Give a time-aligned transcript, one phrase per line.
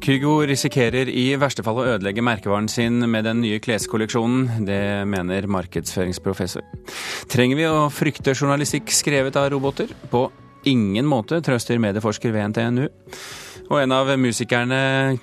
[0.00, 4.64] Kygo risikerer i verste fall å ødelegge merkevaren sin med den nye kleskolleksjonen.
[4.64, 6.64] Det mener markedsføringsprofessor.
[7.30, 9.92] Trenger vi å frykte journalistikk skrevet av roboter?
[10.10, 10.30] På
[10.64, 12.88] ingen måte, trøster medieforsker ved NTNU.
[13.70, 14.80] Og en av musikerne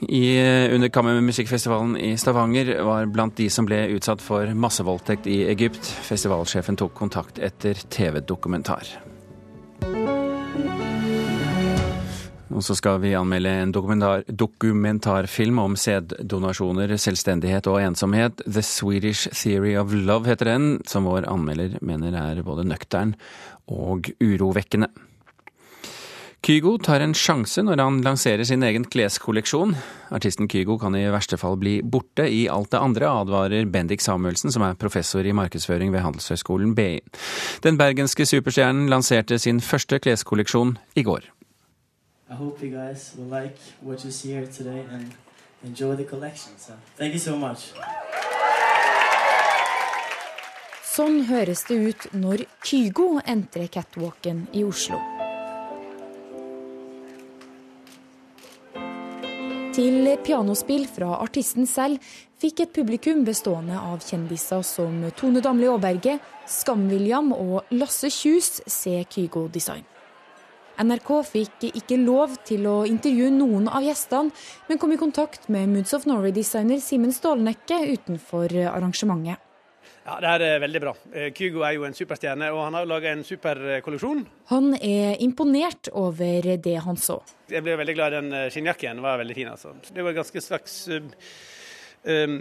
[0.08, 0.24] i,
[0.72, 5.84] under Kammermusikkfestivalen i Stavanger var blant de som ble utsatt for massevoldtekt i Egypt.
[6.08, 8.96] Festivalsjefen tok kontakt etter TV-dokumentar.
[12.58, 18.42] Og så skal vi anmelde en dokumentar, dokumentarfilm om sæddonasjoner, selvstendighet og ensomhet.
[18.48, 23.14] The Swedish Theory of Love heter den, som vår anmelder mener er både nøktern
[23.70, 24.90] og urovekkende.
[26.48, 29.76] Kygo tar en sjanse når han lanserer sin egen kleskolleksjon.
[30.16, 34.54] Artisten Kygo kan i verste fall bli borte i alt det andre, advarer Bendik Samuelsen,
[34.54, 37.02] som er professor i markedsføring ved Handelshøyskolen BI.
[37.66, 41.28] Den bergenske superstjernen lanserte sin første kleskolleksjon i går.
[42.30, 45.14] I hope you guys will like what you see here today and
[45.64, 46.52] enjoy the collection.
[46.58, 47.72] So thank you so much.
[50.84, 54.98] Sånn høres det ut når Kygo entrer catwalken i Oslo.
[59.78, 62.02] Til pianospill fra artisten selv
[62.42, 66.18] fikk et publikum bestående av kjendiser som Tone Damli Aaberge,
[66.50, 69.86] Skam-William og Lasse Kjus se Kygo Design.
[70.78, 74.30] NRK fikk ikke lov til å intervjue noen av gjestene,
[74.70, 79.42] men kom i kontakt med Moods of Norway-designer Simen Stålnekke utenfor arrangementet.
[80.08, 80.94] Ja, Det er veldig bra.
[81.12, 84.24] Eh, Kygo er jo en superstjerne, og han har laga en superkolleksjon.
[84.54, 87.20] Han er imponert over det han så.
[87.52, 89.02] Jeg ble veldig glad i den eh, skinnjakken.
[89.02, 89.52] Den var veldig fin.
[89.52, 89.74] altså.
[89.92, 90.78] Det var ganske slags
[92.08, 92.38] um,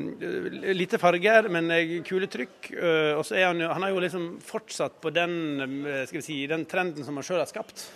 [0.79, 1.73] lite farger, men
[2.07, 2.71] kule trykk.
[2.71, 5.33] Uh, og så er han, han har jo liksom fortsatt på den,
[6.07, 7.89] skal vi si, den trenden som han sjøl har skapt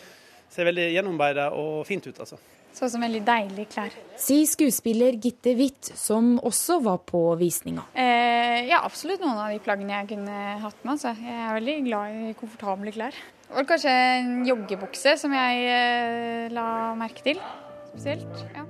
[0.51, 2.39] ser veldig gjennomarbeida og fint ut, altså.
[2.75, 3.95] Så som veldig deilige klær.
[4.21, 7.83] Sier skuespiller Gitte Witt, som også var på visninga.
[7.99, 10.93] Eh, ja, absolutt noen av de plaggene jeg kunne hatt med.
[10.95, 11.15] Altså.
[11.19, 13.19] Jeg er veldig glad i komfortable klær.
[13.51, 17.43] Og kanskje en joggebukse som jeg eh, la merke til
[17.91, 18.45] spesielt.
[18.55, 18.69] ja.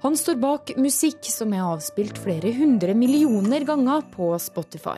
[0.00, 4.96] Han står bak musikk som er avspilt flere hundre millioner ganger på Spotify.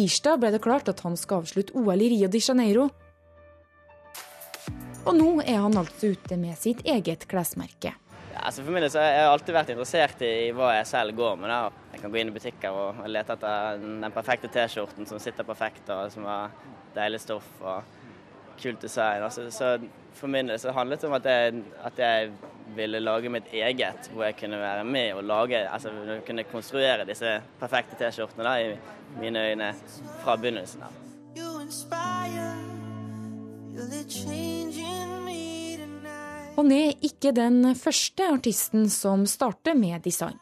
[0.00, 2.86] Tirsdag ble det klart at han skal avslutte OL i Rio de Janeiro.
[5.04, 7.92] Og nå er han altså ute med sitt eget klesmerke.
[8.40, 11.36] Altså for min del så har jeg alltid vært interessert i hva jeg selv går
[11.42, 11.52] med.
[11.52, 11.84] Da.
[11.92, 15.92] Jeg kan gå inn i butikker og lete etter den perfekte T-skjorten som sitter perfekt,
[15.92, 16.56] og som har
[16.96, 17.92] deilig stoff og
[18.62, 19.26] kult design.
[19.26, 19.74] Altså, så
[20.16, 22.32] for min del så handlet det om at jeg, at jeg
[22.76, 25.92] ville lage mitt eget, hvor jeg kunne være med og lage, altså
[26.26, 28.74] kunne konstruere disse perfekte T-skjortene i
[29.20, 29.72] mine øyne
[30.24, 30.92] fra begynnelsen av.
[36.60, 40.36] Han er ikke den første artisten som starter med design.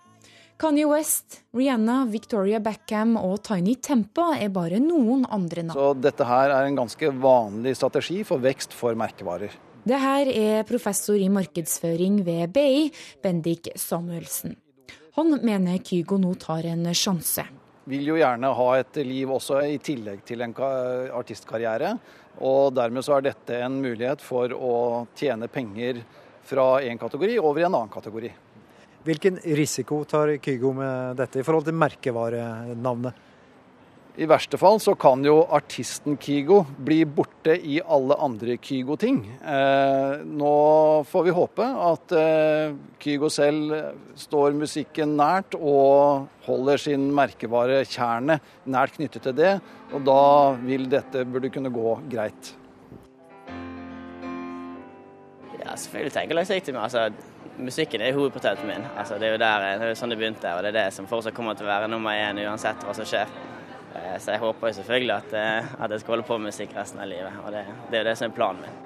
[0.58, 5.78] Kanye West, Rihanna, Victoria Beckham og Tiny Tempa er bare noen andre navn.
[5.78, 9.54] Så dette her er en ganske vanlig strategi for vekst for merkevarer.
[9.88, 12.90] Det her er professor i markedsføring ved BI,
[13.24, 14.58] Bendik Samuelsen.
[15.16, 17.46] Han mener Kygo nå tar en sjanse
[17.88, 20.54] vil jo gjerne ha et liv også i tillegg til en
[21.16, 21.94] artistkarriere.
[22.44, 24.74] Og dermed så er dette en mulighet for å
[25.18, 26.02] tjene penger
[26.46, 28.30] fra en kategori over i en annen kategori.
[29.08, 33.24] Hvilken risiko tar Kygo med dette i forhold til merkevarenavnet?
[34.18, 39.20] I verste fall så kan jo artisten Kygo bli borte i alle andre Kygo-ting.
[39.38, 40.54] Eh, nå
[41.06, 43.76] får vi håpe at eh, Kygo selv
[44.18, 49.52] står musikken nært og holder sin merkevare kjernet nært knyttet til det.
[49.94, 50.24] Og da
[50.64, 52.50] vil dette burde kunne gå greit.
[55.60, 56.74] Ja, selvfølgelig tenker jeg langsiktig.
[56.74, 57.06] Men altså,
[57.54, 58.90] musikken er hovedportretten min.
[58.98, 61.06] Altså, det er jo der, det er sånn det begynte, og det er det som
[61.06, 63.30] fortsatt kommer til å være nummer én uansett hva som skjer.
[63.94, 66.76] Eh, så jeg håper jo selvfølgelig at, eh, at, jeg skal holde på med musikk
[66.76, 67.40] resten av livet.
[67.44, 68.84] Og det, det er jo det som er planen min.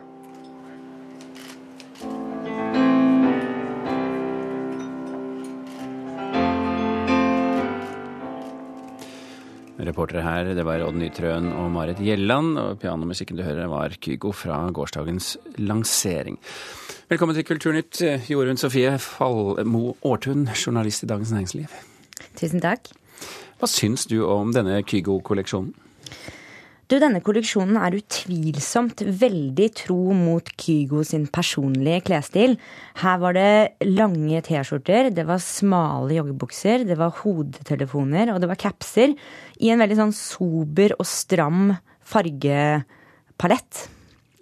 [9.83, 12.55] Reportere her, det var Odd Nytrøen og Marit Gjelland.
[12.61, 16.39] Og pianomusikken du hører var Kygo fra gårsdagens lansering.
[17.11, 17.99] Velkommen til Kulturnytt,
[18.31, 21.79] Jorunn Sofie Fallmo Aartun, journalist i Dagens Næringsliv.
[22.39, 22.95] Tusen takk.
[23.63, 25.71] Hva syns du om denne Kygo-kolleksjonen?
[26.91, 32.57] Du, Denne kolleksjonen er utvilsomt veldig tro mot Kygo sin personlige klesstil.
[32.99, 38.61] Her var det lange T-skjorter, det var smale joggebukser, det var hodetelefoner og det var
[38.61, 39.15] capser
[39.63, 43.87] i en veldig sånn sober og stram fargepalett.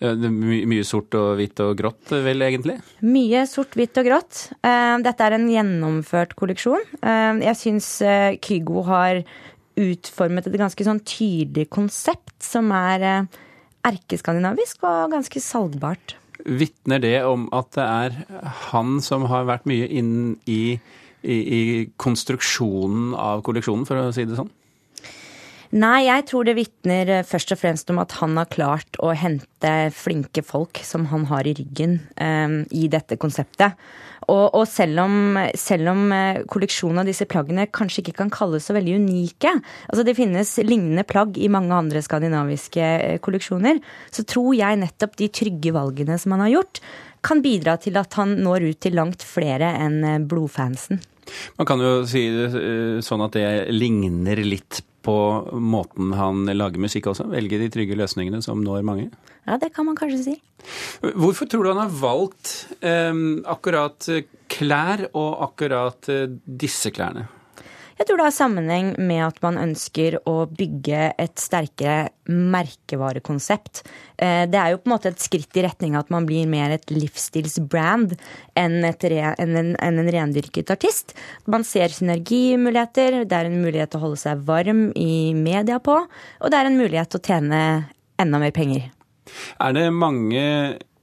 [0.00, 2.78] Det er mye sort og hvitt og grått, vel, egentlig?
[3.04, 4.46] Mye sort, hvitt og grått.
[4.64, 6.86] Eh, dette er en gjennomført kolleksjon.
[7.04, 9.20] Eh, jeg syns eh, Kygo har
[9.80, 13.28] utformet et ganske sånn tydelig konsept som er
[13.86, 16.16] erkeskandinavisk og ganske salgbart.
[16.48, 18.16] Vitner det om at det er
[18.72, 20.14] han som har vært mye inn
[20.48, 20.78] i,
[21.20, 21.62] i, i
[22.00, 24.52] konstruksjonen av kolleksjonen, for å si det sånn?
[25.70, 29.12] Nei, jeg tror det vitner eh, først og fremst om at han har klart å
[29.14, 33.78] hente flinke folk som han har i ryggen um, i dette konseptet.
[34.26, 38.66] Og, og selv, om, selv, om, eh, kolleksjonen av disse plaggene kanskje ikke kan kalles
[38.66, 39.54] så veldig unike,
[39.86, 42.90] altså det finnes lignende plagg i mange andre skandinaviske
[43.22, 43.78] kolleksjoner,
[44.10, 46.82] så tror jeg nettopp de trygge valgene som han har gjort,
[47.22, 50.98] kan bidra til at han når ut til langt flere enn blodfansen.
[51.60, 55.16] Man kan jo si det sånn at det ligner litt på
[55.56, 57.28] måten han lager musikk også?
[57.32, 59.08] Velge de trygge løsningene som når mange?
[59.48, 60.36] Ja, det kan man kanskje si.
[61.00, 62.54] Hvorfor tror du han har valgt
[62.84, 63.12] eh,
[63.48, 64.08] akkurat
[64.52, 67.28] klær og akkurat eh, disse klærne?
[68.00, 73.82] Jeg tror det har sammenheng med at man ønsker å bygge et sterkere merkevarekonsept.
[74.16, 76.48] Eh, det er jo på en måte et skritt i retning av at man blir
[76.48, 78.14] mer et livsstilsbrand
[78.56, 81.12] enn, enn, en, enn en rendyrket artist.
[81.44, 86.00] Man ser synergimuligheter, det er en mulighet til å holde seg varm i media på,
[86.00, 87.62] og det er en mulighet til å tjene
[88.16, 88.88] enda mer penger.
[89.60, 90.40] Er det mange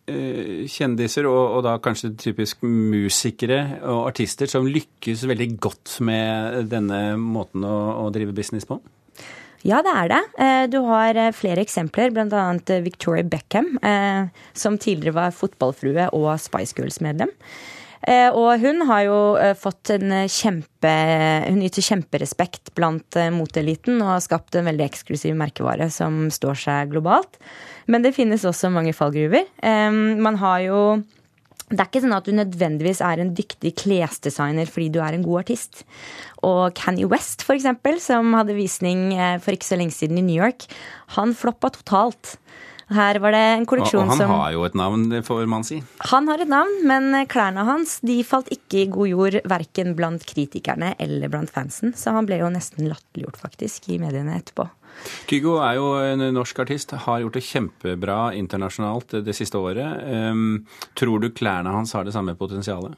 [0.07, 7.01] kjendiser, og, og, da kanskje typisk musikere og artister, som lykkes veldig godt med denne
[7.19, 8.80] måten å, å drive business på?
[9.68, 10.21] Ja, det er det.
[10.39, 12.45] Eh, du har eh, flere eksempler, bl.a.
[12.86, 13.74] Victoria Beckham,
[14.56, 17.33] som tidligere var fotballfrue og Spice Girls-medlem.
[18.07, 19.17] Og hun har jo
[19.57, 20.91] fått en kjempe
[21.47, 26.94] Hun nyter kjemperespekt blant moteeliten og har skapt en veldig eksklusiv merkevare som står seg
[26.94, 27.39] globalt.
[27.89, 29.49] Men det finnes også mange fallgruver.
[30.21, 30.81] Man har jo
[31.67, 35.25] det er ikke sånn at du nødvendigvis er en dyktig klesdesigner fordi du er en
[35.25, 35.81] god artist.
[36.47, 40.23] Og Kanye West, for eksempel, som hadde visning eh, for ikke så lenge siden i
[40.23, 40.63] New York,
[41.17, 42.38] han floppa totalt.
[42.87, 45.81] Her var det en kolleksjon som Og han har jo et navn, får man si.
[46.11, 50.23] Han har et navn, men klærne hans de falt ikke i god jord verken blant
[50.27, 51.91] kritikerne eller blant fansen.
[51.99, 54.69] Så han ble jo nesten latterliggjort, faktisk, i mediene etterpå.
[55.27, 60.07] Kygo er jo en norsk artist, har gjort det kjempebra internasjonalt det siste året.
[60.07, 60.63] Um,
[60.97, 62.95] tror du klærne hans har det samme potensialet?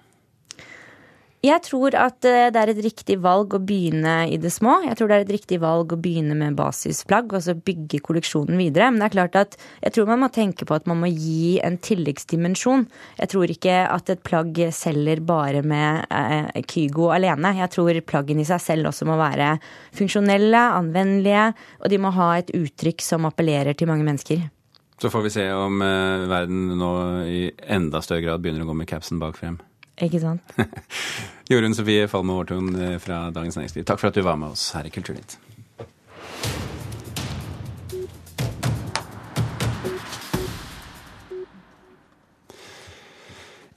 [1.40, 4.82] Jeg tror at eh, det er et riktig valg å begynne i det små.
[4.84, 8.60] Jeg tror det er et riktig valg å begynne med basisplagg og så bygge kolleksjonen
[8.60, 8.90] videre.
[8.92, 11.62] Men det er klart at jeg tror man må tenke på at man må gi
[11.64, 12.84] en tilleggsdimensjon.
[13.22, 17.56] Jeg tror ikke at et plagg selger bare med eh, Kygo alene.
[17.62, 19.54] Jeg tror plaggene i seg selv også må være
[19.96, 24.44] funksjonelle, anvendelige, og de må ha et uttrykk som appellerer til mange mennesker.
[25.00, 26.94] Så får vi se om eh, verden nå
[27.32, 27.42] i
[27.72, 29.62] enda større grad begynner å gå med capsen bak frem.
[30.06, 30.42] Ikke sant?
[31.52, 34.70] Jorunn Sofie Falme Aartun eh, fra Dagens Næringsliv, takk for at du var med oss
[34.78, 35.38] her i Kulturnytt.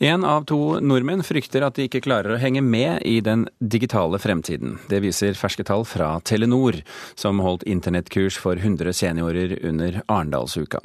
[0.02, 4.18] Én av to nordmenn frykter at de ikke klarer å henge med i den digitale
[4.18, 4.80] fremtiden.
[4.90, 6.80] Det viser ferske tall fra Telenor,
[7.14, 10.80] som holdt internettkurs for 100 seniorer under Arendalsuka.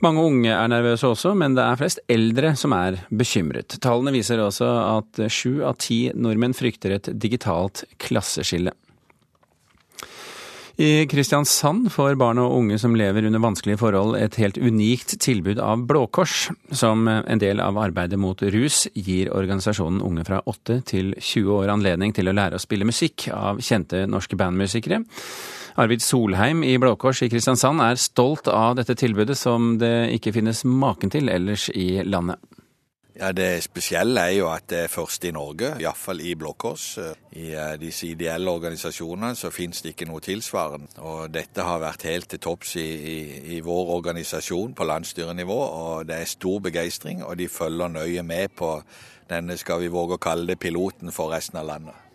[0.00, 3.76] Mange unge er nervøse også, men det er flest eldre som er bekymret.
[3.84, 8.72] Tallene viser også at sju av ti nordmenn frykter et digitalt klasseskille.
[10.76, 15.56] I Kristiansand får barn og unge som lever under vanskelige forhold et helt unikt tilbud
[15.56, 16.50] av Blå Kors.
[16.68, 21.72] Som en del av arbeidet mot rus gir organisasjonen unge fra 8 til 20 år
[21.72, 25.00] anledning til å lære å spille musikk av kjente norske bandmusikere.
[25.80, 30.36] Arvid Solheim i Blå Kors i Kristiansand er stolt av dette tilbudet som det ikke
[30.36, 32.36] finnes maken til ellers i landet.
[33.18, 36.98] Ja, Det spesielle er jo at det er først i Norge, iallfall i Blå Kors.
[37.32, 40.90] I eh, disse ideelle organisasjonene så finnes det ikke noe tilsvarende.
[41.00, 43.16] Og dette har vært helt til topps i, i,
[43.56, 47.24] i vår organisasjon på landsstyrenivå, og det er stor begeistring.
[47.24, 48.74] Og de følger nøye med på
[49.30, 52.05] denne, skal vi våge å kalle det, piloten for resten av landet.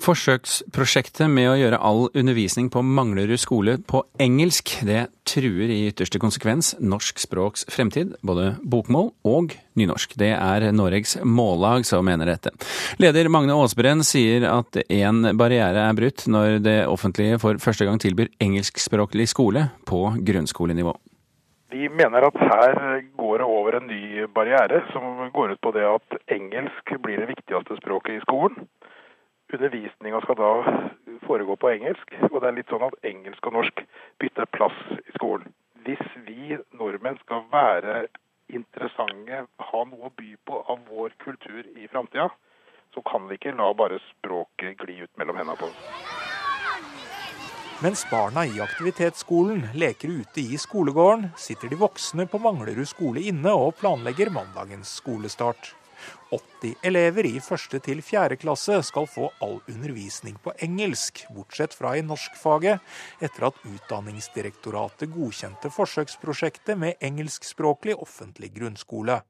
[0.00, 6.16] Forsøksprosjektet med å gjøre all undervisning på Manglerud skole på engelsk, det truer i ytterste
[6.22, 10.16] konsekvens norsk språks fremtid, både bokmål og nynorsk.
[10.16, 12.54] Det er Noregs Mållag som mener dette.
[13.02, 18.00] Leder Magne Aasbrenn sier at én barriere er brutt når det offentlige for første gang
[18.00, 20.96] tilbyr engelskspråklig skole på grunnskolenivå.
[21.70, 25.84] Vi mener at her går det over en ny barriere, som går ut på det
[25.86, 28.64] at engelsk blir det viktigste språket i skolen.
[29.54, 30.50] Undervisninga skal da
[31.26, 32.14] foregå på engelsk.
[32.30, 33.82] Og det er litt sånn at engelsk og norsk
[34.22, 35.50] bytter plass i skolen.
[35.86, 38.04] Hvis vi nordmenn skal være
[38.50, 42.28] interessante, ha noe å by på av vår kultur i framtida,
[42.94, 46.18] så kan vi ikke la bare språket gli ut mellom hendene på oss.
[47.80, 53.54] Mens barna i aktivitetsskolen leker ute i skolegården, sitter de voksne på Manglerud skole inne
[53.56, 55.70] og planlegger mandagens skolestart.
[56.30, 61.96] 80 elever i første til fjerde klasse skal få all undervisning på engelsk, bortsett fra
[61.98, 62.78] i norskfaget,
[63.20, 69.20] etter at Utdanningsdirektoratet godkjente forsøksprosjektet med engelskspråklig offentlig grunnskole.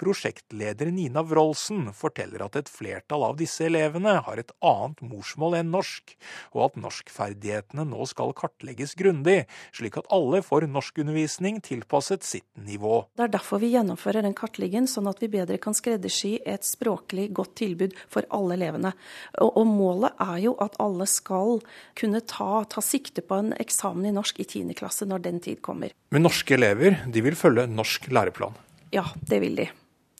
[0.00, 5.70] Prosjektleder Nina Wroldsen forteller at et flertall av disse elevene har et annet morsmål enn
[5.70, 6.16] norsk,
[6.52, 9.44] og at norskferdighetene nå skal kartlegges grundig,
[9.76, 13.04] slik at alle får norskundervisning tilpasset sitt nivå.
[13.14, 17.30] Det er derfor vi gjennomfører den kartleggingen, sånn at vi bedre kan skreddersy et språklig
[17.36, 18.92] godt tilbud for alle elevene.
[19.38, 21.62] Og, og målet er jo at alle skal
[21.98, 24.74] kunne ta, ta sikte på en eksamen i norsk i 10.
[24.78, 25.94] klasse når den tid kommer.
[26.10, 28.58] Men norske elever de vil følge norsk læreplan.
[28.94, 29.68] Ja, det vil de.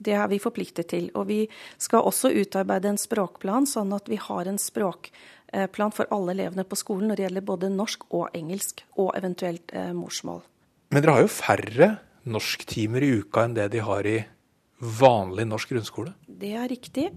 [0.05, 1.07] Det er vi forpliktet til.
[1.15, 1.45] Og vi
[1.79, 6.79] skal også utarbeide en språkplan, sånn at vi har en språkplan for alle elevene på
[6.79, 10.43] skolen når det gjelder både norsk og engelsk, og eventuelt eh, morsmål.
[10.91, 11.91] Men dere har jo færre
[12.25, 14.19] norsktimer i uka enn det de har i
[14.85, 16.13] vanlig norsk grunnskole?
[16.29, 17.09] Det er riktig.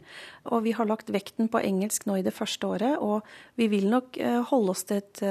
[0.51, 2.97] Og vi har lagt vekten på engelsk nå i det første året.
[3.03, 3.25] Og
[3.59, 4.17] vi vil nok
[4.49, 5.23] holde oss til et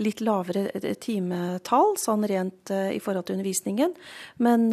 [0.00, 3.92] litt lavere timetall, sånn rent i forhold til undervisningen.
[4.44, 4.68] Men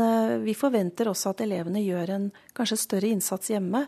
[0.45, 3.83] vi forventer også at elevene gjør en kanskje større innsats hjemme.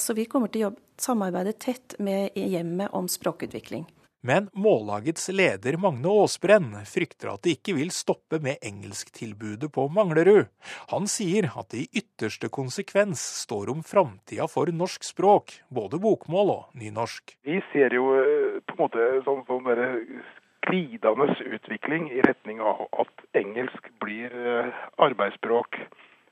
[0.00, 3.82] Så vi kommer til å jobbe, samarbeide tett med hjemmet om språkutvikling.
[4.26, 10.48] Men Mållagets leder Magne Aasbrenn frykter at det ikke vil stoppe med engelsktilbudet på Manglerud.
[10.94, 16.54] Han sier at det i ytterste konsekvens står om framtida for norsk språk, både bokmål
[16.54, 17.36] og nynorsk.
[17.44, 18.08] Vi ser jo
[18.64, 19.70] på en måte sånn, sånn
[20.64, 24.32] glidende utvikling i retning av at engelsk blir
[25.04, 25.82] arbeidsspråk,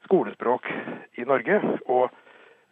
[0.09, 0.73] skolespråk
[1.21, 1.61] i Norge.
[1.93, 2.09] Og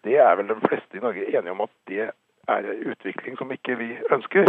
[0.09, 3.77] det er vel de fleste i Norge enige om at det er utvikling som ikke
[3.77, 4.49] vi ønsker.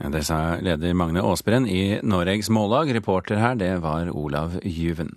[0.00, 2.88] Det sa leder Magne Aasbrenn i Noregs Mållag.
[2.96, 5.12] Reporter her, det var Olav Juven.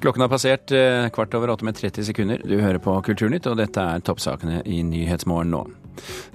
[0.00, 0.70] Klokken har passert
[1.16, 2.42] kvart over åtte med 30 sekunder.
[2.46, 5.64] Du hører på Kulturnytt, og dette er toppsakene i Nyhetsmorgen nå.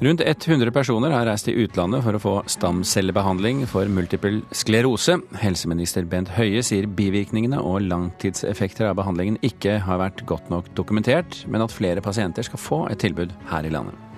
[0.01, 5.19] Rundt 100 personer har reist til utlandet for å få stamcellebehandling for multiple sklerose.
[5.39, 11.43] Helseminister Bent Høie sier bivirkningene og langtidseffekter av behandlingen ikke har vært godt nok dokumentert,
[11.47, 14.10] men at flere pasienter skal få et tilbud her i landet.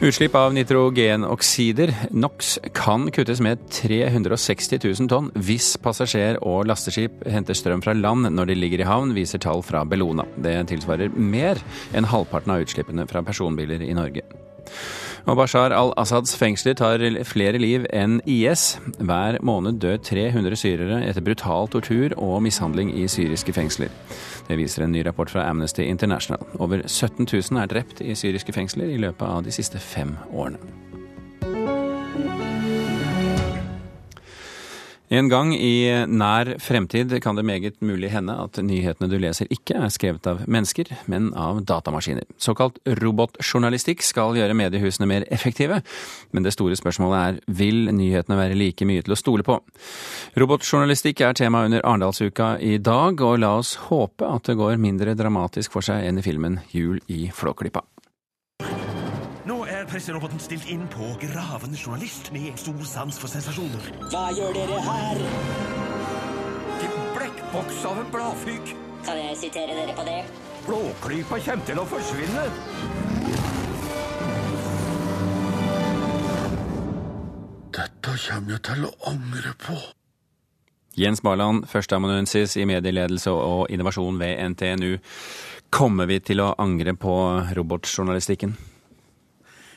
[0.00, 7.56] Utslipp av nitrogenoksider, NOx, kan kuttes med 360 000 tonn hvis passasjer- og lasteskip henter
[7.56, 10.26] strøm fra land når de ligger i havn, viser tall fra Bellona.
[10.36, 11.62] Det tilsvarer mer
[11.96, 14.26] enn halvparten av utslippene fra personbiler i Norge.
[15.26, 18.76] Og Bashar al-Assads fengsler tar flere liv enn IS.
[19.02, 23.90] Hver måned dør 300 syrere etter brutal tortur og mishandling i syriske fengsler.
[24.46, 26.46] Det viser en ny rapport fra Amnesty International.
[26.62, 30.85] Over 17 000 er drept i syriske fengsler i løpet av de siste fem årene.
[35.06, 39.76] En gang i nær fremtid kan det meget mulig hende at nyhetene du leser ikke
[39.78, 42.26] er skrevet av mennesker, men av datamaskiner.
[42.42, 45.78] Såkalt robotjournalistikk skal gjøre mediehusene mer effektive,
[46.34, 49.60] men det store spørsmålet er vil nyhetene være like mye til å stole på?
[50.42, 55.14] Robotjournalistikk er tema under Arendalsuka i dag, og la oss håpe at det går mindre
[55.14, 57.86] dramatisk for seg enn i filmen Jul i Flåklypa.
[59.90, 63.90] Presseroboten stilt inn på gravende journalist med stor sans for sensasjoner.
[64.12, 65.22] Hva gjør dere her?
[66.82, 68.74] Til blekkboks av en bladfyk.
[69.06, 70.18] Kan jeg sitere dere på det?
[70.66, 72.46] Blåklypa kommer til å forsvinne.
[77.76, 79.78] Dette kommer jeg til å angre på.
[80.96, 84.96] Jens Barland, førsteamanuensis i medieledelse og innovasjon ved NTNU.
[85.70, 87.12] Kommer vi til å angre på
[87.58, 88.56] robotjournalistikken?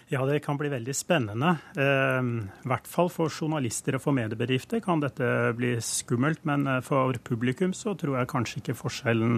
[0.09, 1.51] Ja, det kan bli veldig spennende.
[1.77, 2.29] Eh,
[2.65, 6.41] I hvert fall for journalister og for mediebedrifter kan dette bli skummelt.
[6.49, 9.37] Men for publikum så tror jeg kanskje ikke forskjellen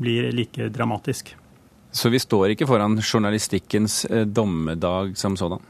[0.00, 1.34] blir like dramatisk.
[1.92, 5.60] Så vi står ikke foran journalistikkens dommedag som sådan?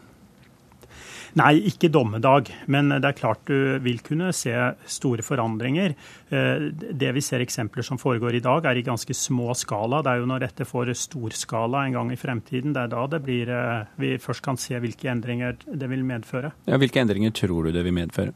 [1.36, 4.54] Nei, ikke dommedag, men det er klart du vil kunne se
[4.88, 5.92] store forandringer.
[6.30, 10.00] Det vi ser eksempler som foregår i dag, er i ganske små skala.
[10.00, 13.20] Det er jo når dette får storskala en gang i fremtiden, det er da det
[13.26, 13.52] blir,
[14.00, 16.54] vi først kan se hvilke endringer det vil medføre.
[16.70, 18.32] Ja, hvilke endringer tror du det vil medføre?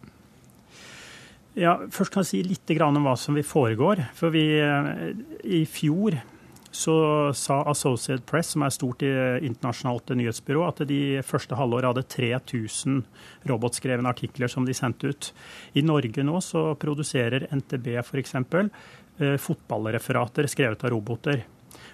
[1.58, 4.04] Ja, Først kan jeg si litt om hva som vil foregår.
[4.14, 6.20] For vi, I fjor
[6.70, 6.94] så
[7.34, 9.10] sa Associated Press, som er stort i
[9.46, 13.00] internasjonalt nyhetsbyrå, at de første halvåret hadde 3000
[13.50, 15.30] robotskrevne artikler som de sendte ut.
[15.74, 18.36] I Norge nå så produserer NTB f.eks.
[18.38, 21.42] Eh, fotballreferater skrevet av roboter.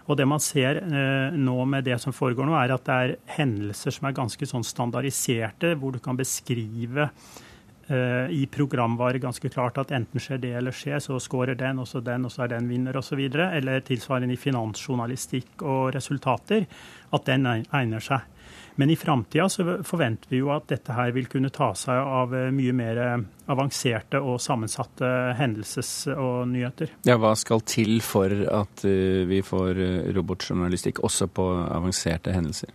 [0.07, 3.17] Og det man ser eh, nå med det som foregår nå, er at det er
[3.39, 7.56] hendelser som er ganske sånn standardiserte, hvor du kan beskrive Eh,
[7.87, 12.01] i programvare ganske klart at enten skjer det eller skjer, så scorer den, og så
[12.03, 13.21] den, og så er den vinner osv.
[13.31, 16.67] Eller tilsvarende i finansjournalistikk og resultater,
[17.15, 18.27] at den egner seg.
[18.77, 19.49] Men i framtida
[19.85, 23.15] forventer vi jo at dette her vil kunne ta seg av eh, mye mer eh,
[23.49, 26.93] avanserte og sammensatte hendelses- og nyheter.
[27.09, 29.81] Ja, Hva skal til for at vi får
[30.17, 32.75] robotjournalistikk også på avanserte hendelser?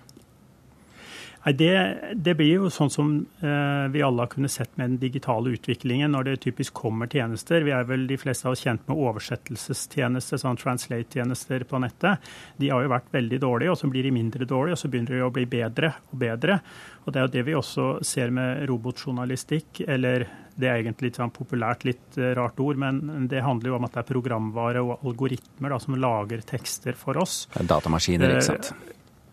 [1.42, 1.74] Nei, det,
[2.22, 6.14] det, blir jo sånn som eh, vi alle har kunnet sett med den digitale utviklingen
[6.14, 7.66] når det typisk kommer tjenester.
[7.66, 12.30] Vi er vel de fleste av oss kjent med oversettelsestjenester, sånn translate-tjenester på nettet.
[12.62, 15.18] De har jo vært veldig dårlige, og så blir de mindre dårlige, og så begynner
[15.18, 16.60] de å bli bedre og bedre.
[17.08, 20.30] Og det er jo det vi også ser med robotjournalistikk, eller
[20.62, 23.90] det er egentlig litt sånn populært, litt eh, rart ord, men det handler jo om
[23.90, 27.48] at det er programvare og algoritmer da, som lager tekster for oss.
[27.58, 28.76] Er datamaskiner, ikke sant?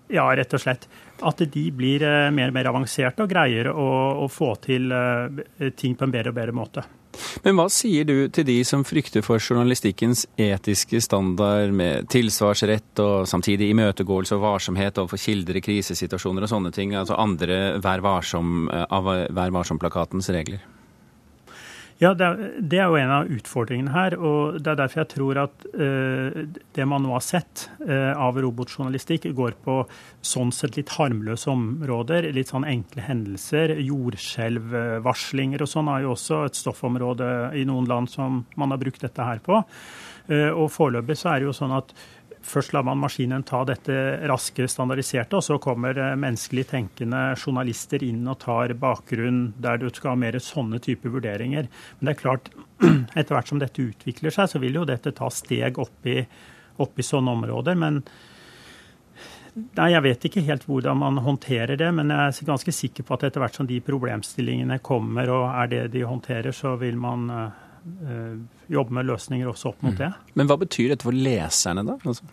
[0.08, 0.88] Ja, rett og slett.
[1.20, 3.88] At de blir eh, mer og mer avanserte og greier å,
[4.24, 6.86] å få til eh, ting på en bedre og bedre måte.
[7.42, 13.28] Men hva sier du til de som frykter for journalistikkens etiske standard med tilsvarsrett og
[13.30, 18.06] samtidig imøtegåelse og varsomhet overfor kilder i krisesituasjoner og sånne ting, altså andre Vær eh,
[18.08, 20.60] varsom-plakatens regler?
[21.98, 22.26] Ja, det
[22.78, 24.14] er, jo en av utfordringene her.
[24.22, 26.44] og Det er derfor jeg tror at uh,
[26.76, 29.80] det man nå har sett uh, av robotjournalistikk, går på
[30.22, 32.30] sånn sett litt harmløse områder.
[32.36, 33.74] Litt sånn enkle hendelser.
[33.82, 39.02] Jordskjelvvarslinger og sånn er jo også et stoffområde i noen land som man har brukt
[39.02, 39.58] dette her på.
[40.30, 41.90] Uh, og foreløpig så er det jo sånn at
[42.44, 43.94] Først lar man maskinen ta dette
[44.30, 49.88] raske, standardiserte, og så kommer eh, menneskelig tenkende journalister inn og tar bakgrunn der du
[49.90, 51.68] skal ha mer sånne typer vurderinger.
[51.98, 52.50] Men det er klart,
[53.18, 56.22] etter hvert som dette utvikler seg, så vil jo dette ta steg opp i,
[56.78, 57.78] opp i sånne områder.
[57.78, 58.02] men
[59.58, 63.16] Nei, Jeg vet ikke helt hvordan man håndterer det, men jeg er ganske sikker på
[63.16, 67.24] at etter hvert som de problemstillingene kommer og er det de håndterer, så vil man
[67.26, 67.48] uh,
[68.68, 70.00] jobbe med løsninger også opp mot mm.
[70.00, 70.10] det.
[70.38, 71.96] Men hva betyr dette for leserne, da?
[72.04, 72.28] Altså?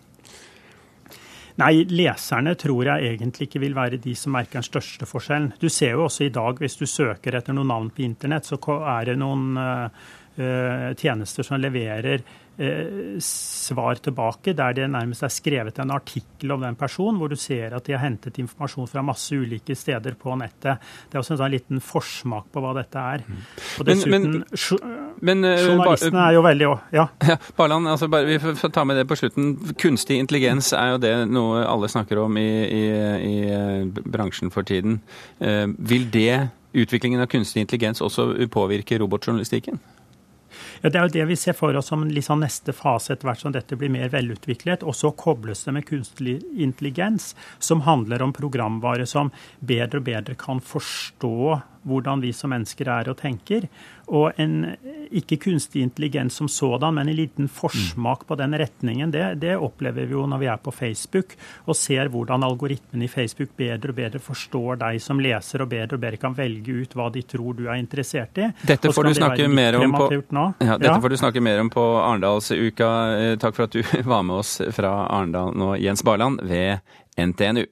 [1.62, 5.54] Nei, leserne tror jeg egentlig ikke vil være de som merker den største forskjellen.
[5.62, 8.60] Du ser jo også i dag, hvis du søker etter noen navn på internett, så
[8.76, 12.26] er det noen uh, tjenester som leverer
[12.58, 17.36] Eh, svar tilbake, der det nærmest er skrevet en artikkel om den personen, hvor du
[17.36, 20.80] ser at de har hentet informasjon fra masse ulike steder på nettet.
[21.10, 23.26] Det er også en sånn liten forsmak på hva dette er.
[23.28, 23.42] Mm.
[23.82, 25.05] Og dessuten, men, men,
[25.46, 27.08] uh, Journalistene er jo veldig ja.
[27.30, 29.56] ja Barland, altså bare, vi får ta med det på slutten.
[29.82, 32.84] Kunstig intelligens er jo det noe alle snakker om i, i,
[33.32, 35.00] i bransjen for tiden.
[35.42, 39.80] Uh, vil det, utviklingen av kunstig intelligens, også påvirke robotjournalistikken?
[40.82, 43.42] Ja, Det er jo det vi ser for oss som liksom neste fase etter hvert
[43.42, 44.84] som dette blir mer velutviklet.
[44.84, 50.36] Og så kobles det med kunstig intelligens, som handler om programvare som bedre og bedre
[50.40, 53.68] kan forstå hvordan vi som mennesker er og tenker.
[54.06, 54.76] Og en
[55.16, 60.06] ikke kunstig intelligens som sådan, men en liten forsmak på den retningen, det, det, opplever
[60.06, 61.34] vi jo når vi er på Facebook
[61.66, 65.98] og ser hvordan algoritmen i Facebook bedre og bedre forstår deg som leser, og bedre
[65.98, 68.52] og bedre kan velge ut hva de tror du er interessert i.
[68.66, 71.00] Dette får du snakke på, ja, dette ja.
[71.02, 72.92] får du snakke mer om på Arendalsuka.
[73.16, 76.78] Eh, takk for at du var med oss fra Arendal nå, Jens Barland ved
[77.18, 77.66] NTNU.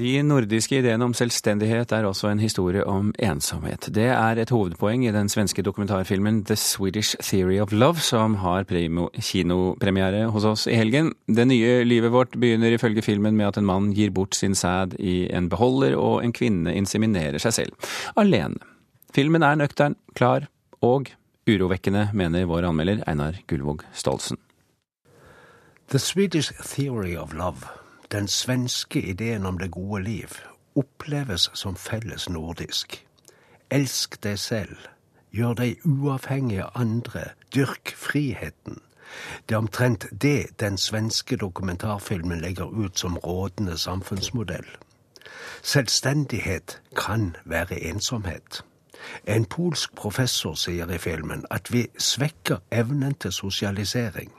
[0.00, 3.90] De nordiske ideene om selvstendighet er også en historie om ensomhet.
[3.92, 8.64] Det er et hovedpoeng i den svenske dokumentarfilmen The Swedish Theory of Love, som har
[8.64, 11.10] kinopremiere hos oss i helgen.
[11.28, 14.96] Det nye livet vårt begynner ifølge filmen med at en mann gir bort sin sæd
[14.96, 17.92] i en beholder, og en kvinne inseminerer seg selv.
[18.16, 18.56] Alene.
[19.12, 20.48] Filmen er nøktern, klar
[20.80, 21.12] og
[21.50, 24.40] urovekkende, mener vår anmelder Einar Gullvåg Stolsen.
[25.90, 27.68] The Swedish Theory of Love
[28.12, 30.28] den svenske ideen om det gode liv
[30.74, 33.06] oppleves som felles nordisk.
[33.70, 34.76] Elsk deg selv.
[35.30, 37.30] Gjør deg uavhengig av andre.
[37.54, 38.80] Dyrk friheten.
[39.46, 44.66] Det er omtrent det den svenske dokumentarfilmen legger ut som rådende samfunnsmodell.
[45.62, 48.64] Selvstendighet kan være ensomhet.
[49.26, 54.32] En polsk professor sier i filmen at vi svekker evnen til sosialisering.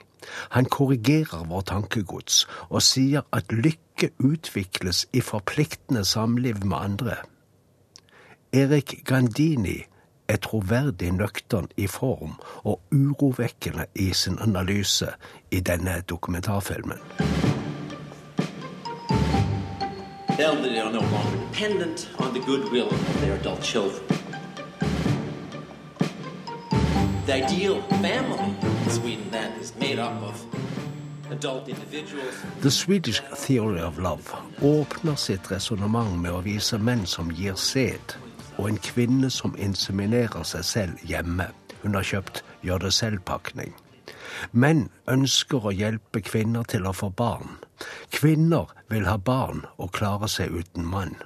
[0.56, 7.16] Han korrigerer vår tankegods og sier at lykke utvikles i forpliktende samliv med andre.
[8.52, 9.82] Erik Gandini
[10.28, 15.08] er troverdig nøktern i form og urovekkende i sin analyse
[15.50, 16.98] i denne dokumentarfilmen.
[20.38, 24.21] Elderly are no longer dependent on the goodwill of their adult children.
[27.32, 30.46] The ideal family in Sweden then is made up of.
[32.60, 38.18] The Swedish Theory of Love åpner sitt resonnement med å vise menn som gir sæd,
[38.58, 41.48] og en kvinne som inseminerer seg selv hjemme.
[41.80, 43.72] Hun har kjøpt gjør det selv-pakning.
[44.52, 47.56] Menn ønsker å hjelpe kvinner til å få barn.
[48.12, 51.16] Kvinner vil ha barn og klare seg uten mann.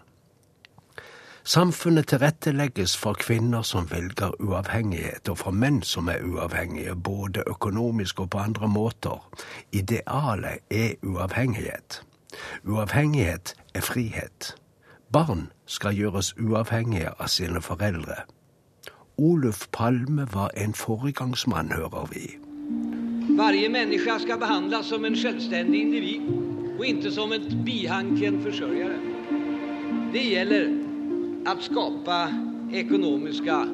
[1.47, 8.21] Samfunnet tilrettelegges for kvinner som velger uavhengighet, og for menn som er uavhengige, både økonomisk
[8.21, 9.21] og på andre måter.
[9.73, 12.01] Idealet er uavhengighet.
[12.65, 14.57] Uavhengighet er frihet.
[15.13, 18.25] Barn skal gjøres uavhengige av sine foreldre.
[19.17, 22.25] Oluf Palme var en foregangsmann, hører vi.
[23.39, 26.27] Varje menneske skal behandles som en selvstendig individ
[26.79, 28.99] og ikke som et bihang til en forsørger.
[30.13, 30.86] Det gäller
[31.47, 32.31] att skapa
[32.73, 33.69] ekonomiska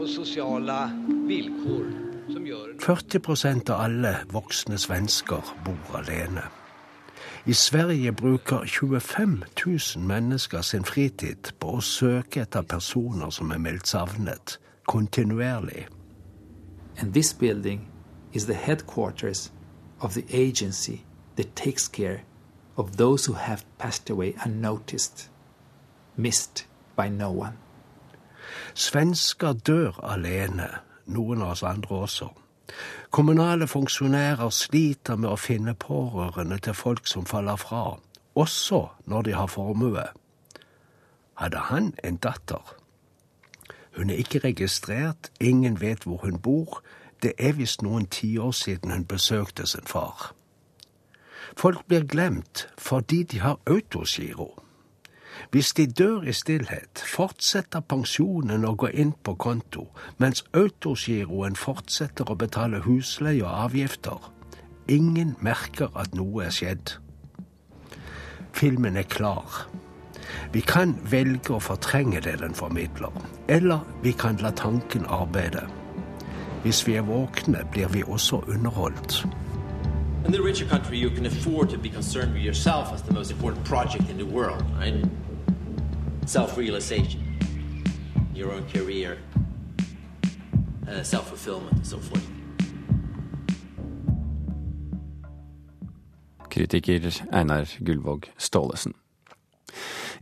[0.00, 0.90] och sociala
[1.26, 1.92] villkor
[2.32, 6.42] som gör 40% av alle voksne svensker bor alene.
[7.44, 13.58] I Sverige bruker 25 000 mennesker sin fritid på å søke etter personer som er
[13.58, 15.86] meldt savnet, kontinuerlig.
[17.00, 17.88] And this building
[18.32, 19.50] is the headquarters
[20.00, 21.00] of the agency
[21.36, 22.20] that takes care
[22.76, 25.30] of those who have passed away unnoticed,
[26.16, 27.56] missed by no one.
[28.74, 30.68] Svensker dør alene,
[31.06, 32.28] noen av oss andre også.
[33.10, 37.98] Kommunale funksjonærer sliter med å finne pårørende til folk som faller fra,
[38.34, 40.06] også når de har formue.
[41.38, 42.74] Hadde han en datter?
[43.96, 46.82] Hun er ikke registrert, ingen vet hvor hun bor,
[47.22, 50.34] det er visst noen tiår siden hun besøkte sin far.
[51.56, 54.63] Folk blir glemt fordi de har autogiro.
[55.50, 62.30] Hvis de dør i stillhet, fortsetter pensjonen å gå inn på konto, mens autogiroen fortsetter
[62.30, 64.30] å betale husleie og avgifter.
[64.88, 66.96] Ingen merker at noe er skjedd.
[68.54, 69.64] Filmen er klar.
[70.52, 73.14] Vi kan velge å fortrenge det den formidler,
[73.48, 75.66] eller vi kan la tanken arbeide.
[76.62, 79.24] Hvis vi er våkne, blir vi også underholdt.
[80.24, 83.30] In the richer country, you can afford to be concerned with yourself as the most
[83.30, 85.04] important project in the world, right?
[86.24, 87.20] Self realization,
[88.34, 89.18] your own career,
[90.88, 92.26] uh, self fulfillment, and so forth.
[96.48, 98.94] Kritiker Einar Gullvåg Staalesen.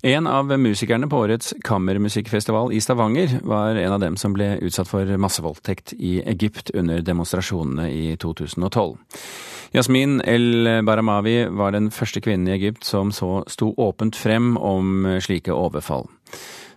[0.05, 4.89] En av musikerne på årets kammermusikkfestival i Stavanger var en av dem som ble utsatt
[4.91, 8.97] for massevoldtekt i Egypt under demonstrasjonene i 2012.
[9.79, 15.07] Yasmin El Baramawi var den første kvinnen i Egypt som så sto åpent frem om
[15.23, 16.11] slike overfall.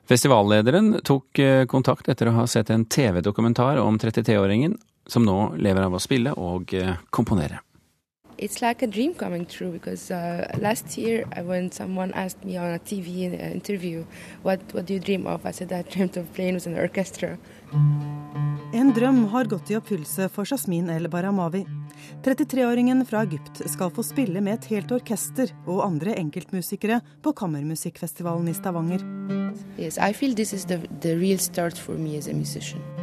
[0.05, 4.77] Festivallederen tok kontakt etter å ha sett en TV-dokumentar om 33-åringen,
[5.09, 6.77] som nå lever av å spille og
[7.09, 7.65] komponere.
[8.37, 12.73] It's like a dream coming true because uh, last year when someone asked me on
[12.73, 14.05] a TV interview,
[14.43, 15.45] what, what do you dream of?
[15.45, 17.37] I said I dreamt of playing with an orchestra.
[18.73, 21.63] En drøm har gått i oppfyllelse for Jasmin El Baramavi.
[22.23, 28.51] 33-åringen fra Egypt skal få spille med et helt orkester og andre enkeltmusikere på Kammermusikkfestivalen
[28.51, 29.07] i Stavanger.
[29.79, 32.94] Yes, I feel this is the, the real start for me as a musician.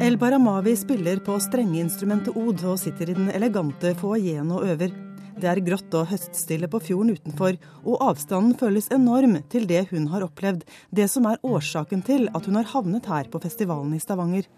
[0.00, 4.94] El Baramawi spiller på strengeinstrumentet od og sitter i den elegante foajeen og øver.
[5.36, 10.06] Det er grått og høststille på fjorden utenfor, og avstanden føles enorm til det hun
[10.08, 14.00] har opplevd, det som er årsaken til at hun har havnet her på festivalen i
[14.00, 14.48] Stavanger.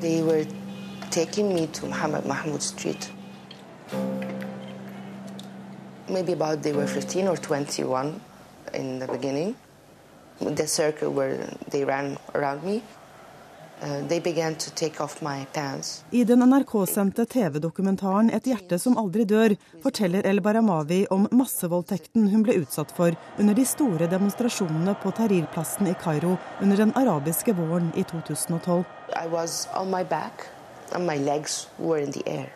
[0.00, 0.44] They were
[1.10, 3.12] taking me to Mohammed Mahmoud Street.
[6.08, 8.20] Maybe about they were 15 or 21
[8.74, 9.54] in the beginning.
[10.40, 11.38] The circle where
[11.70, 12.82] they ran around me.
[13.82, 13.84] I
[16.24, 22.52] den NRK-sendte TV-dokumentaren 'Et hjerte som aldri dør' forteller El Baramawi om massevoldtekten hun ble
[22.62, 28.04] utsatt for under de store demonstrasjonene på Tahrir-plassen i Kairo under den arabiske våren i
[28.04, 28.84] 2012.
[29.24, 30.46] I was on my back
[30.94, 32.52] and my legs were in the air.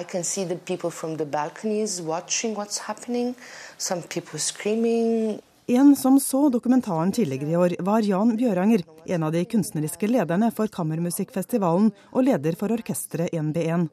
[0.00, 3.34] I can see the people from the balconies watching what's happening,
[3.78, 5.40] some people screaming.
[5.66, 10.50] En som så dokumentaren tidligere i år, var Jan Bjøranger, en av de kunstneriske lederne
[10.52, 13.86] for Kammermusikkfestivalen og leder for orkesteret 1B1.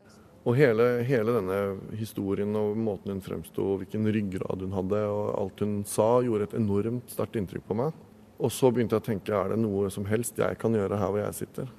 [0.43, 1.59] Og hele, hele, denne
[1.95, 6.55] historien og måten hun fremsto, hvilken ryggrad hun hadde og alt hun sa, gjorde et
[6.59, 7.95] enormt sterkt inntrykk på meg.
[8.43, 11.13] Og så begynte jeg å tenke er det noe som helst jeg kan gjøre her
[11.13, 11.69] hvor jeg sitter?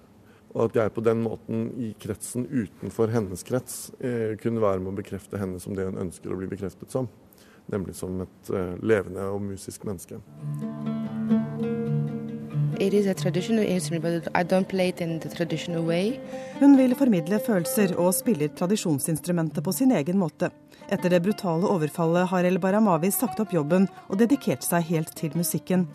[0.54, 4.94] Og at jeg på den måten i kretsen utenfor hennes krets eh, kunne være med
[4.94, 7.12] å bekrefte henne som det hun ønsker å bli bekreftet som.
[7.66, 10.18] Nemlig som et eh, levende og musisk menneske.
[16.58, 20.48] Hun vil formidle følelser og spiller tradisjonsinstrumentet på sin egen måte.
[20.90, 25.30] Etter det brutale overfallet har El Baramavi sagt opp jobben og dedikert seg helt til
[25.38, 25.86] musikken.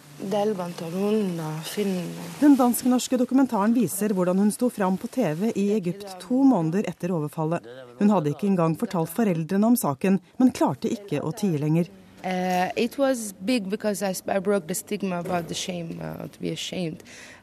[2.40, 7.12] Den dansk-norske dokumentaren viser hvordan hun sto fram på TV i Egypt to måneder etter
[7.12, 7.68] overfallet.
[8.00, 11.92] Hun hadde ikke engang fortalt foreldrene om saken, men klarte ikke å tie lenger.
[12.28, 12.68] Uh,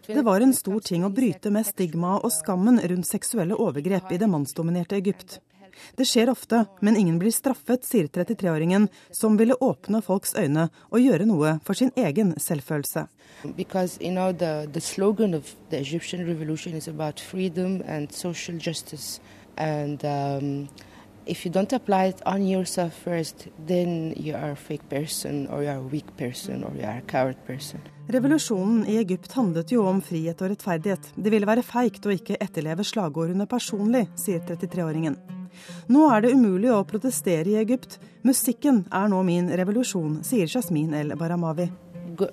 [0.06, 4.18] det var en stor ting å bryte med stigmaet og skammen rundt seksuelle overgrep i
[4.20, 5.38] det mannsdominerte Egypt.
[5.96, 11.00] Det skjer ofte, men ingen blir straffet, sier 33-åringen, som ville åpne folks øyne og
[11.00, 13.06] gjøre noe for sin egen selvfølelse.
[13.56, 18.58] Because, you know, the, the slogan of the Egyptian revolution is about freedom and social
[18.58, 19.20] justice.
[19.56, 20.68] And um,
[21.26, 25.62] if you don't apply it on yourself first, then you are a fake person, or
[25.62, 27.80] you are a weak person, or you are a coward person.
[28.08, 31.12] Revolusjonen i Egypt handlet jo om frihet og rettferdighet.
[31.16, 35.16] Det ville være feigt å ikke etterleve slagordene personlig, sier 33-åringen.
[35.88, 37.96] Nå er det umulig å protestere i Egypt.
[38.26, 41.70] Musikken er nå min revolusjon, sier Jasmin El Baramawi.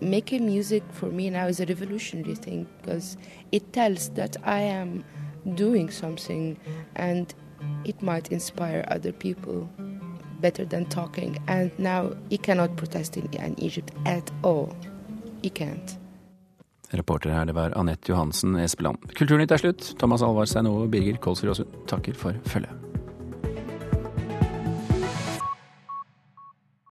[0.01, 3.17] Making music for me now is a revolutionary thing because
[3.51, 5.03] it tells that I am
[5.55, 6.57] doing something
[6.95, 7.33] and
[7.85, 9.67] it might inspire other people
[10.41, 11.37] better than talking.
[11.47, 14.75] And now he cannot protest in, in Egypt at all.
[15.41, 15.97] He can't.
[16.91, 18.97] Reporter her, det var Anette Johansen Espeland.
[19.15, 19.95] Kulturnytt er slutt.
[19.99, 22.90] Thomas Alvarstein og Birger Kolsrud Aasund takker for følget.